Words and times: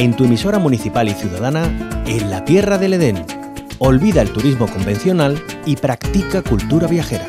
en 0.00 0.16
tu 0.16 0.24
emisora 0.24 0.58
municipal 0.58 1.08
y 1.08 1.12
ciudadana, 1.12 1.64
en 2.06 2.30
la 2.30 2.42
Tierra 2.46 2.78
del 2.78 2.94
Edén. 2.94 3.22
Olvida 3.78 4.22
el 4.22 4.32
turismo 4.32 4.66
convencional 4.66 5.38
y 5.66 5.76
practica 5.76 6.40
cultura 6.40 6.86
viajera. 6.86 7.26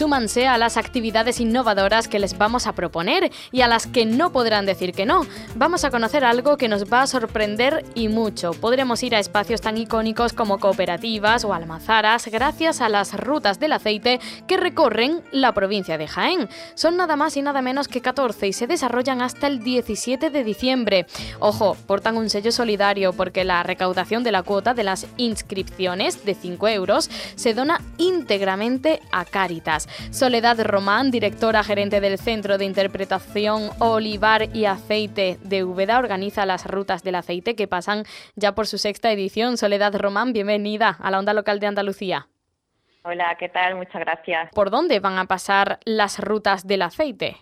Súmanse 0.00 0.48
a 0.48 0.56
las 0.56 0.78
actividades 0.78 1.40
innovadoras 1.40 2.08
que 2.08 2.18
les 2.18 2.38
vamos 2.38 2.66
a 2.66 2.72
proponer 2.72 3.30
y 3.52 3.60
a 3.60 3.68
las 3.68 3.86
que 3.86 4.06
no 4.06 4.32
podrán 4.32 4.64
decir 4.64 4.94
que 4.94 5.04
no. 5.04 5.26
Vamos 5.56 5.84
a 5.84 5.90
conocer 5.90 6.24
algo 6.24 6.56
que 6.56 6.68
nos 6.68 6.90
va 6.90 7.02
a 7.02 7.06
sorprender 7.06 7.84
y 7.94 8.08
mucho. 8.08 8.52
Podremos 8.52 9.02
ir 9.02 9.14
a 9.14 9.18
espacios 9.18 9.60
tan 9.60 9.76
icónicos 9.76 10.32
como 10.32 10.58
cooperativas 10.58 11.44
o 11.44 11.52
almazaras 11.52 12.28
gracias 12.28 12.80
a 12.80 12.88
las 12.88 13.12
rutas 13.12 13.60
del 13.60 13.74
aceite 13.74 14.20
que 14.46 14.56
recorren 14.56 15.22
la 15.32 15.52
provincia 15.52 15.98
de 15.98 16.08
Jaén. 16.08 16.48
Son 16.72 16.96
nada 16.96 17.16
más 17.16 17.36
y 17.36 17.42
nada 17.42 17.60
menos 17.60 17.86
que 17.86 18.00
14 18.00 18.48
y 18.48 18.54
se 18.54 18.66
desarrollan 18.66 19.20
hasta 19.20 19.48
el 19.48 19.62
17 19.62 20.30
de 20.30 20.44
diciembre. 20.44 21.06
Ojo, 21.40 21.76
portan 21.86 22.16
un 22.16 22.30
sello 22.30 22.52
solidario 22.52 23.12
porque 23.12 23.44
la 23.44 23.62
recaudación 23.64 24.24
de 24.24 24.32
la 24.32 24.44
cuota 24.44 24.72
de 24.72 24.84
las 24.84 25.06
inscripciones 25.18 26.24
de 26.24 26.34
5 26.34 26.68
euros 26.68 27.10
se 27.34 27.52
dona 27.52 27.82
íntegramente 27.98 29.02
a 29.12 29.26
Cáritas. 29.26 29.89
Soledad 30.10 30.60
Román, 30.64 31.10
directora 31.10 31.62
gerente 31.62 32.00
del 32.00 32.18
Centro 32.18 32.58
de 32.58 32.64
Interpretación 32.64 33.70
Olivar 33.78 34.54
y 34.54 34.66
Aceite 34.66 35.38
de 35.42 35.64
Úbeda, 35.64 35.98
organiza 35.98 36.46
las 36.46 36.66
rutas 36.66 37.02
del 37.02 37.14
aceite 37.14 37.56
que 37.56 37.68
pasan 37.68 38.04
ya 38.36 38.54
por 38.54 38.66
su 38.66 38.78
sexta 38.78 39.10
edición. 39.12 39.56
Soledad 39.56 39.94
Román, 39.94 40.32
bienvenida 40.32 40.96
a 41.00 41.10
la 41.10 41.18
onda 41.18 41.34
local 41.34 41.60
de 41.60 41.66
Andalucía. 41.66 42.28
Hola, 43.02 43.36
¿qué 43.38 43.48
tal? 43.48 43.76
Muchas 43.76 44.00
gracias. 44.00 44.50
¿Por 44.52 44.70
dónde 44.70 45.00
van 45.00 45.18
a 45.18 45.24
pasar 45.24 45.80
las 45.84 46.18
rutas 46.18 46.66
del 46.66 46.82
aceite? 46.82 47.36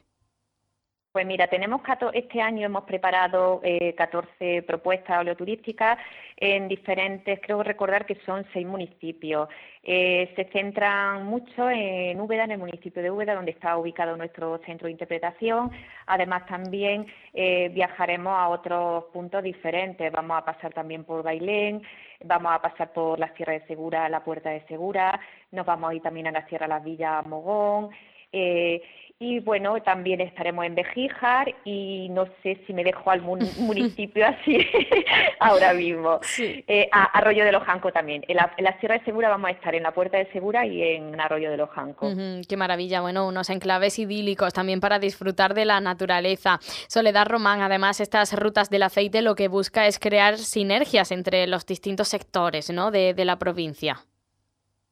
Pues 1.19 1.27
mira, 1.27 1.49
tenemos 1.49 1.81
este 2.15 2.41
año 2.41 2.67
hemos 2.67 2.85
preparado 2.85 3.61
eh, 3.65 3.93
14 3.97 4.63
propuestas 4.63 5.19
oleoturísticas 5.19 5.99
en 6.37 6.69
diferentes, 6.69 7.41
creo 7.43 7.65
recordar 7.65 8.07
que 8.07 8.15
son 8.25 8.47
seis 8.53 8.65
municipios. 8.65 9.49
Eh, 9.83 10.33
se 10.37 10.45
centran 10.53 11.27
mucho 11.27 11.69
en 11.71 12.21
Úbeda, 12.21 12.45
en 12.45 12.53
el 12.53 12.59
municipio 12.59 13.03
de 13.03 13.11
Úbeda, 13.11 13.35
donde 13.35 13.51
está 13.51 13.77
ubicado 13.77 14.17
nuestro 14.17 14.59
centro 14.59 14.87
de 14.87 14.93
interpretación. 14.93 15.73
Además, 16.07 16.47
también 16.47 17.05
eh, 17.35 17.69
viajaremos 17.71 18.33
a 18.33 18.49
otros 18.51 19.07
puntos 19.13 19.43
diferentes. 19.43 20.13
Vamos 20.13 20.39
a 20.39 20.45
pasar 20.45 20.73
también 20.73 21.03
por 21.03 21.25
Bailén, 21.25 21.83
vamos 22.23 22.53
a 22.53 22.63
pasar 22.63 22.93
por 22.93 23.19
la 23.19 23.35
Sierra 23.35 23.55
de 23.55 23.67
Segura, 23.67 24.09
la 24.09 24.23
Puerta 24.23 24.51
de 24.51 24.65
Segura, 24.69 25.19
nos 25.51 25.67
vamos 25.67 25.91
a 25.91 25.95
ir 25.95 26.03
también 26.03 26.29
a 26.29 26.31
la 26.31 26.47
Sierra 26.47 26.69
de 26.69 26.75
las 26.75 26.85
Villas 26.85 27.27
Mogón. 27.27 27.91
Eh, 28.33 28.83
y 29.21 29.41
bueno, 29.41 29.83
también 29.83 30.21
estaremos 30.21 30.65
en 30.65 30.77
Bejíjar 30.77 31.53
y 31.65 32.09
no 32.11 32.27
sé 32.41 32.61
si 32.65 32.73
me 32.73 32.85
dejo 32.85 33.11
algún 33.11 33.41
municipio 33.59 34.25
así 34.25 34.65
ahora 35.41 35.75
mismo. 35.75 36.21
Eh, 36.39 36.89
Arroyo 36.93 37.45
de 37.45 37.51
los 37.51 37.65
Jancos 37.65 37.93
también. 37.93 38.25
En 38.29 38.37
la, 38.37 38.79
Sierra 38.79 38.99
de 38.99 39.05
Segura 39.05 39.29
vamos 39.29 39.49
a 39.49 39.55
estar 39.55 39.75
en 39.75 39.83
la 39.83 39.91
Puerta 39.91 40.19
de 40.19 40.31
Segura 40.31 40.65
y 40.67 40.83
en 40.83 41.21
Arroyo 41.21 41.51
de 41.51 41.57
los 41.57 41.69
Jancos. 41.71 42.15
qué 42.49 42.57
maravilla. 42.57 43.01
Bueno, 43.01 43.27
unos 43.27 43.51
enclaves 43.51 43.99
idílicos 43.99 44.55
también 44.55 44.79
para 44.79 45.01
disfrutar 45.01 45.53
de 45.53 45.65
la 45.65 45.81
naturaleza. 45.81 46.61
Soledad 46.87 47.27
Román, 47.27 47.61
además, 47.61 48.01
estas 48.01 48.39
rutas 48.39 48.71
del 48.71 48.85
aceite 48.85 49.23
lo 49.23 49.35
que 49.35 49.49
busca 49.49 49.89
es 49.89 49.99
crear 49.99 50.39
sinergias 50.39 51.11
entre 51.11 51.49
los 51.49 51.67
distintos 51.67 52.07
sectores 52.07 52.71
¿no? 52.71 52.93
de, 52.93 53.15
de 53.15 53.25
la 53.25 53.37
provincia. 53.37 54.05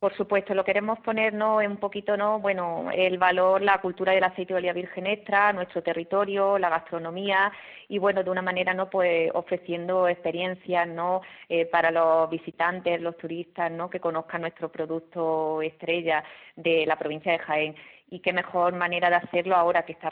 Por 0.07 0.15
supuesto, 0.15 0.55
lo 0.55 0.63
queremos 0.63 1.01
poner 1.01 1.35
¿no? 1.35 1.57
un 1.57 1.79
poquito, 1.79 2.17
¿no? 2.17 2.39
bueno, 2.39 2.91
el 2.95 3.19
valor, 3.19 3.61
la 3.61 3.81
cultura 3.81 4.13
del 4.13 4.23
aceite 4.23 4.53
de 4.53 4.59
oliva 4.59 4.73
virgen 4.73 5.05
extra, 5.05 5.53
nuestro 5.53 5.83
territorio, 5.83 6.61
la 6.61 6.69
gastronomía 6.69 7.51
y 7.89 7.99
bueno, 7.99 8.23
de 8.23 8.31
una 8.31 8.41
manera 8.41 8.73
no 8.73 8.89
pues 8.89 9.33
ofreciendo 9.35 10.07
experiencias 10.07 10.87
no 10.87 11.23
eh, 11.49 11.67
para 11.67 11.91
los 11.91 12.31
visitantes, 12.31 13.01
los 13.01 13.17
turistas, 13.17 13.73
no 13.73 13.91
que 13.91 13.99
conozcan 13.99 14.43
nuestro 14.43 14.71
producto 14.71 15.61
estrella 15.61 16.23
de 16.55 16.87
la 16.87 16.95
provincia 16.95 17.33
de 17.33 17.39
Jaén 17.41 17.75
y 18.09 18.21
qué 18.21 18.33
mejor 18.33 18.75
manera 18.75 19.11
de 19.11 19.17
hacerlo 19.17 19.57
ahora 19.57 19.85
que 19.85 19.93
está, 19.93 20.09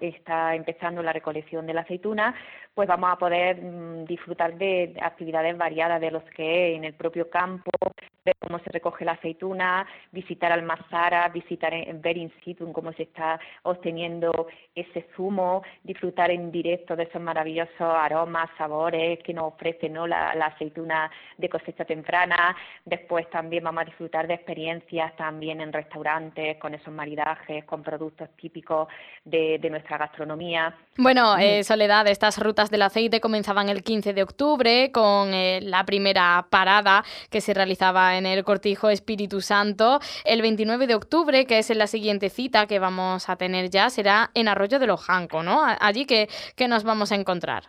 está 0.00 0.54
empezando 0.54 1.02
la 1.02 1.12
recolección 1.12 1.66
de 1.66 1.74
la 1.74 1.82
aceituna, 1.82 2.34
pues 2.74 2.88
vamos 2.88 3.12
a 3.12 3.16
poder 3.16 3.62
mm, 3.62 4.04
disfrutar 4.04 4.56
de 4.56 4.94
actividades 5.00 5.56
variadas 5.56 6.00
de 6.00 6.10
los 6.10 6.24
que 6.24 6.74
en 6.74 6.84
el 6.84 6.94
propio 6.94 7.30
campo, 7.30 7.70
ver 8.24 8.36
cómo 8.38 8.58
se 8.60 8.70
recoge 8.70 9.04
la 9.04 9.12
aceituna, 9.12 9.86
visitar 10.10 10.52
almazaras, 10.52 11.32
visitar, 11.32 11.72
ver 11.94 12.16
in 12.16 12.32
situ 12.44 12.72
cómo 12.72 12.92
se 12.92 13.04
está 13.04 13.38
obteniendo 13.62 14.46
ese 14.74 15.06
zumo, 15.16 15.62
disfrutar 15.82 16.30
en 16.30 16.52
directo 16.52 16.94
de 16.94 17.04
esos 17.04 17.20
maravillosos 17.20 17.80
aromas, 17.80 18.48
sabores 18.56 19.18
que 19.24 19.34
nos 19.34 19.52
ofrece 19.52 19.88
¿no? 19.88 20.06
la, 20.06 20.30
aceituna 20.30 21.10
de 21.36 21.48
cosecha 21.48 21.84
temprana. 21.84 22.56
Después 22.84 23.28
también 23.30 23.64
vamos 23.64 23.82
a 23.82 23.86
disfrutar 23.86 24.26
de 24.26 24.34
experiencias 24.34 25.14
también 25.16 25.60
en 25.60 25.72
restaurantes 25.72 26.58
con 26.58 26.74
esos 26.74 26.92
maridajes, 27.12 27.64
con 27.64 27.82
productos 27.82 28.28
típicos 28.40 28.88
de, 29.24 29.58
nuestra 29.70 29.98
gastronomía. 29.98 30.74
Bueno, 30.96 31.36
eh, 31.38 31.64
Soledad, 31.64 32.06
estas 32.06 32.38
rutas 32.38 32.70
del 32.70 32.82
aceite 32.82 33.20
comenzaban 33.20 33.68
el 33.68 33.82
15 33.82 34.12
de 34.12 34.22
octubre 34.22 34.90
con 34.92 35.32
eh, 35.32 35.60
la 35.62 35.84
primera 35.84 36.46
parada 36.50 37.04
que 37.30 37.40
se 37.40 37.54
realizaba 37.54 38.16
en 38.16 38.26
el 38.26 38.44
Cortijo 38.44 38.90
Espíritu 38.90 39.40
Santo. 39.40 40.00
El 40.24 40.42
29 40.42 40.86
de 40.86 40.94
octubre, 40.94 41.46
que 41.46 41.58
es 41.58 41.70
la 41.74 41.86
siguiente 41.86 42.28
cita 42.28 42.66
que 42.66 42.78
vamos 42.78 43.28
a 43.28 43.36
tener 43.36 43.70
ya, 43.70 43.88
será 43.90 44.30
en 44.34 44.48
Arroyo 44.48 44.78
de 44.78 44.86
los 44.86 45.00
Janco, 45.02 45.42
¿no? 45.42 45.62
Allí 45.80 46.04
que, 46.04 46.28
que 46.56 46.68
nos 46.68 46.84
vamos 46.84 47.12
a 47.12 47.14
encontrar. 47.14 47.64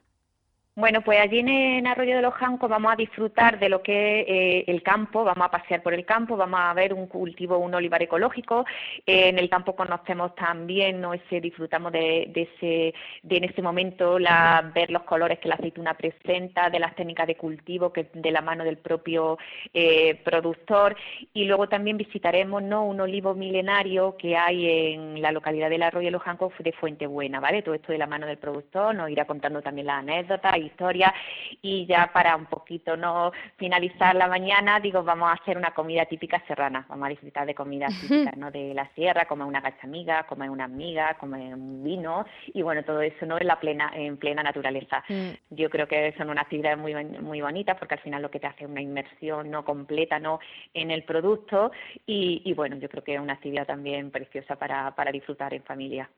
Bueno, 0.76 1.02
pues 1.02 1.20
allí 1.20 1.38
en, 1.38 1.86
Arroyo 1.86 2.16
de 2.16 2.24
los 2.24 2.34
Jancos 2.34 2.68
vamos 2.68 2.92
a 2.92 2.96
disfrutar 2.96 3.60
de 3.60 3.70
lo 3.70 3.84
que 3.84 4.22
es 4.22 4.26
eh, 4.28 4.64
el 4.66 4.82
campo, 4.82 5.24
vamos 5.24 5.46
a 5.46 5.52
pasear 5.52 5.84
por 5.84 5.94
el 5.94 6.04
campo, 6.04 6.36
vamos 6.36 6.60
a 6.60 6.74
ver 6.74 6.96
un 6.96 7.06
cultivo, 7.06 7.60
un 7.60 7.76
olivar 7.76 8.02
ecológico. 8.02 8.66
Eh, 9.06 9.30
en 9.30 9.38
el 9.38 9.52
campo 9.52 9.76
conocemos 9.76 10.34
también, 10.34 11.00
¿no? 11.00 11.14
ese, 11.14 11.42
disfrutamos 11.42 11.92
de, 11.92 12.24
ese, 12.34 12.92
de 13.22 13.38
en 13.38 13.44
ese 13.44 13.62
momento 13.62 14.18
la, 14.18 14.72
ver 14.74 14.90
los 14.90 15.04
colores 15.04 15.38
que 15.38 15.48
la 15.48 15.56
aceituna 15.56 15.94
presenta, 15.94 16.72
de 16.72 16.80
las 16.80 16.96
técnicas 16.96 17.28
de 17.28 17.36
cultivo 17.36 17.94
que 17.94 18.10
de 18.12 18.32
la 18.32 18.42
mano 18.42 18.64
del 18.64 18.78
propio 18.78 19.38
eh, 19.76 20.20
productor. 20.26 20.96
Y 21.36 21.46
luego 21.46 21.70
también 21.70 21.98
visitaremos 21.98 22.64
¿no? 22.64 22.84
un 22.84 23.00
olivo 23.00 23.36
milenario 23.36 24.18
que 24.18 24.36
hay 24.36 24.94
en 24.94 25.22
la 25.22 25.32
localidad 25.32 25.70
del 25.70 25.84
Arroyo 25.84 26.08
de 26.08 26.12
los 26.12 26.24
Jancos 26.24 26.52
de 26.58 26.72
Fuente 26.72 27.06
Buena, 27.06 27.40
¿vale? 27.40 27.62
Todo 27.62 27.76
esto 27.76 27.92
de 27.92 28.00
la 28.00 28.08
mano 28.08 28.26
del 28.26 28.40
productor, 28.40 28.96
nos 28.96 29.12
irá 29.12 29.26
contando 29.26 29.62
también 29.62 29.86
las 29.86 30.00
anécdotas 30.00 30.63
historia 30.64 31.14
y 31.62 31.86
ya 31.86 32.12
para 32.14 32.36
un 32.36 32.46
poquito 32.46 32.98
no 32.98 33.32
finalizar 33.58 34.16
la 34.16 34.28
mañana, 34.28 34.80
digo, 34.80 35.04
vamos 35.04 35.30
a 35.30 35.34
hacer 35.34 35.58
una 35.58 35.72
comida 35.72 36.06
típica 36.06 36.42
serrana, 36.48 36.86
vamos 36.90 37.06
a 37.06 37.10
disfrutar 37.10 37.46
de 37.46 37.56
comida 37.56 37.88
típica 37.88 38.32
¿no? 38.36 38.52
de 38.52 38.74
la 38.74 38.88
sierra, 38.96 39.26
comer 39.26 39.48
una 39.48 39.62
cachamiga, 39.62 40.24
comer 40.24 40.50
una 40.50 40.66
amiga, 40.66 41.16
comer 41.16 41.54
un 41.54 41.84
vino 41.84 42.26
y 42.54 42.62
bueno, 42.62 42.84
todo 42.84 43.02
eso 43.02 43.26
no 43.26 43.38
en 43.38 43.48
la 43.48 43.60
plena 43.60 43.92
en 43.94 44.18
plena 44.18 44.44
naturaleza. 44.44 45.04
Mm. 45.10 45.30
Yo 45.52 45.70
creo 45.70 45.88
que 45.88 46.14
son 46.18 46.30
unas 46.30 46.44
actividades 46.44 46.78
muy 46.78 46.94
muy 46.94 47.42
bonitas 47.42 47.78
porque 47.78 47.96
al 47.96 48.02
final 48.02 48.22
lo 48.22 48.32
que 48.32 48.40
te 48.40 48.48
hace 48.48 48.64
es 48.64 48.70
una 48.70 48.82
inmersión 48.82 49.50
no 49.50 49.64
completa 49.66 50.20
no 50.20 50.40
en 50.74 50.92
el 50.92 51.04
producto 51.04 51.72
y, 52.06 52.54
bueno, 52.54 52.78
yo 52.78 52.90
creo 52.90 53.04
que 53.04 53.16
es 53.16 53.20
una 53.20 53.34
actividad 53.34 53.66
también 53.66 54.12
preciosa 54.12 54.56
para, 54.56 54.96
para 54.96 55.12
disfrutar 55.12 55.54
en 55.54 55.64
familia. 55.64 56.10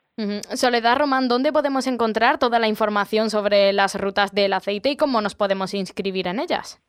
Soledad 0.53 0.97
Román, 0.97 1.27
¿dónde 1.27 1.51
podemos 1.51 1.87
encontrar 1.87 2.37
toda 2.37 2.57
la 2.57 2.69
información 2.69 3.29
sobre 3.29 3.73
las 3.73 3.99
rutas 3.99 4.33
del 4.33 4.53
aceite 4.53 4.89
y 4.89 4.95
cómo 4.95 5.19
nos 5.19 5.35
podemos 5.35 5.73
inscribir 5.73 6.27
en 6.27 6.39
ellas? 6.39 6.81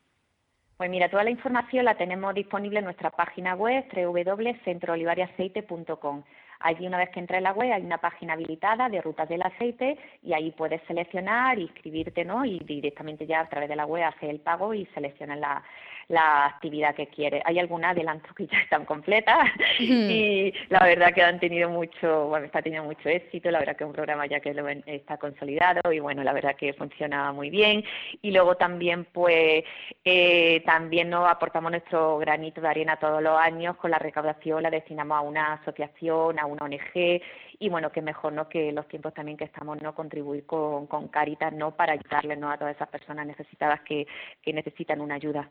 Pues 0.77 0.89
mira, 0.89 1.09
toda 1.09 1.25
la 1.25 1.31
información 1.31 1.83
la 1.85 1.95
tenemos 1.95 2.35
disponible 2.35 2.79
en 2.79 2.85
nuestra 2.85 3.09
página 3.09 3.55
web 3.55 3.83
www.centroolivariaceite.com. 3.93 6.23
Allí 6.59 6.87
una 6.87 6.99
vez 6.99 7.09
que 7.09 7.19
entra 7.19 7.37
en 7.37 7.43
la 7.43 7.51
web 7.51 7.73
hay 7.73 7.83
una 7.83 7.97
página 7.97 8.31
habilitada 8.33 8.87
de 8.87 9.01
rutas 9.01 9.27
del 9.27 9.41
aceite 9.41 9.97
y 10.21 10.31
ahí 10.33 10.51
puedes 10.51 10.81
seleccionar, 10.87 11.59
inscribirte 11.59 12.23
¿no? 12.25 12.45
y 12.45 12.59
directamente 12.59 13.27
ya 13.27 13.41
a 13.41 13.49
través 13.49 13.67
de 13.69 13.75
la 13.75 13.85
web 13.85 14.03
hacer 14.03 14.29
el 14.29 14.39
pago 14.39 14.73
y 14.73 14.85
seleccionar 14.93 15.39
la 15.39 15.61
actividad 16.09 16.95
que 16.95 17.07
quiere. 17.07 17.41
Hay 17.45 17.59
algunas 17.59 17.91
adelantos 17.91 18.33
que 18.33 18.47
ya 18.47 18.59
están 18.59 18.85
completas 18.85 19.49
y 19.79 20.53
la 20.69 20.85
verdad 20.85 21.13
que 21.13 21.21
han 21.21 21.39
tenido 21.39 21.69
mucho, 21.69 22.27
bueno, 22.27 22.45
está 22.45 22.61
teniendo 22.61 22.87
mucho 22.87 23.09
éxito, 23.09 23.51
la 23.51 23.59
verdad 23.59 23.75
que 23.75 23.83
es 23.83 23.87
un 23.87 23.93
programa 23.93 24.25
ya 24.25 24.39
que 24.39 24.53
lo 24.53 24.67
está 24.67 25.17
consolidado 25.17 25.91
y 25.91 25.99
bueno, 25.99 26.23
la 26.23 26.33
verdad 26.33 26.55
que 26.55 26.73
funciona 26.73 27.31
muy 27.31 27.49
bien. 27.49 27.83
Y 28.21 28.31
luego 28.31 28.55
también, 28.55 29.05
pues, 29.05 29.63
eh, 30.05 30.63
también 30.65 31.09
nos 31.09 31.27
aportamos 31.29 31.71
nuestro 31.71 32.17
granito 32.19 32.61
de 32.61 32.67
arena 32.67 32.97
todos 32.97 33.21
los 33.21 33.37
años 33.37 33.75
con 33.77 33.91
la 33.91 33.99
recaudación, 33.99 34.63
la 34.63 34.69
destinamos 34.69 35.17
a 35.17 35.21
una 35.21 35.53
asociación, 35.53 36.39
a 36.39 36.45
una 36.45 36.65
ONG 36.65 37.21
y 37.59 37.69
bueno, 37.69 37.91
que 37.91 38.01
mejor 38.01 38.33
no 38.33 38.47
que 38.47 38.71
los 38.71 38.87
tiempos 38.87 39.13
también 39.13 39.37
que 39.37 39.45
estamos 39.45 39.81
no 39.81 39.95
contribuir 39.95 40.45
con, 40.45 40.87
con 40.87 41.07
Caritas 41.07 41.53
no 41.53 41.71
para 41.71 41.93
ayudarles 41.93 42.37
¿no? 42.37 42.51
a 42.51 42.57
todas 42.57 42.75
esas 42.75 42.89
personas 42.89 43.25
necesitadas 43.25 43.81
que, 43.81 44.07
que 44.41 44.53
necesitan 44.53 45.01
una 45.01 45.15
ayuda. 45.15 45.49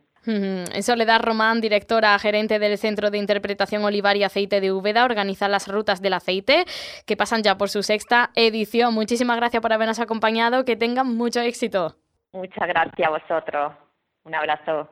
Soledad 0.82 1.20
Román, 1.22 1.60
directora 1.60 2.18
gerente 2.18 2.58
del 2.58 2.78
Centro 2.78 3.10
de 3.10 3.18
Interpretación 3.18 3.84
Olivar 3.84 4.16
y 4.16 4.24
Aceite 4.24 4.60
de 4.60 4.72
Úbeda, 4.72 5.04
organiza 5.04 5.48
las 5.48 5.68
rutas 5.68 6.02
del 6.02 6.14
aceite 6.14 6.64
que 7.06 7.16
pasan 7.16 7.42
ya 7.42 7.56
por 7.56 7.68
su 7.68 7.82
sexta 7.82 8.30
edición. 8.34 8.92
Muchísimas 8.94 9.36
gracias 9.36 9.62
por 9.62 9.72
habernos 9.72 10.00
acompañado, 10.00 10.64
que 10.64 10.76
tengan 10.76 11.16
mucho 11.16 11.40
éxito. 11.40 11.96
Muchas 12.32 12.68
gracias 12.68 13.06
a 13.06 13.10
vosotros. 13.10 13.72
Un 14.24 14.34
abrazo. 14.34 14.90